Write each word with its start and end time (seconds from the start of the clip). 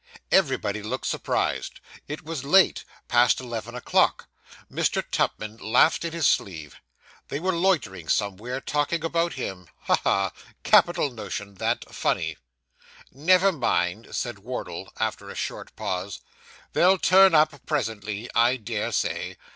Everybody 0.31 0.81
looked 0.81 1.05
surprised. 1.05 1.79
It 2.07 2.23
was 2.25 2.43
late 2.43 2.85
past 3.07 3.39
eleven 3.39 3.75
o'clock. 3.75 4.27
Mr. 4.67 5.03
Tupman 5.11 5.57
laughed 5.61 6.03
in 6.03 6.11
his 6.11 6.25
sleeve. 6.25 6.77
They 7.27 7.39
were 7.39 7.53
loitering 7.55 8.07
somewhere, 8.07 8.61
talking 8.61 9.03
about 9.03 9.33
him. 9.33 9.69
Ha, 9.81 9.97
ha! 9.97 10.31
capital 10.63 11.11
notion 11.11 11.53
that 11.61 11.93
funny. 11.93 12.37
'Never 13.11 13.51
mind,' 13.51 14.15
said 14.15 14.39
Wardle, 14.39 14.91
after 14.99 15.29
a 15.29 15.35
short 15.35 15.75
pause. 15.75 16.21
'They'll 16.73 16.97
turn 16.97 17.35
up 17.35 17.63
presently, 17.67 18.27
I 18.33 18.57
dare 18.57 18.91
say. 18.91 19.37